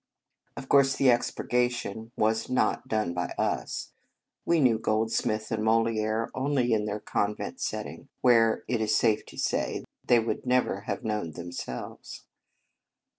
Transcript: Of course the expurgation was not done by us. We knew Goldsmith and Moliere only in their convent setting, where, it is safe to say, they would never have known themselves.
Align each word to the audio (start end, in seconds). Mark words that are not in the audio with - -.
Of 0.57 0.67
course 0.67 0.95
the 0.95 1.09
expurgation 1.11 2.11
was 2.17 2.49
not 2.49 2.87
done 2.87 3.13
by 3.13 3.35
us. 3.37 3.93
We 4.45 4.59
knew 4.59 4.79
Goldsmith 4.79 5.51
and 5.51 5.63
Moliere 5.63 6.31
only 6.33 6.73
in 6.73 6.85
their 6.85 6.99
convent 6.99 7.61
setting, 7.61 8.09
where, 8.21 8.63
it 8.67 8.81
is 8.81 8.95
safe 8.95 9.23
to 9.27 9.37
say, 9.37 9.83
they 10.03 10.17
would 10.19 10.43
never 10.43 10.81
have 10.89 11.03
known 11.03 11.33
themselves. 11.33 12.25